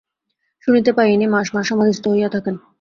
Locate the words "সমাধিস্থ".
1.69-2.03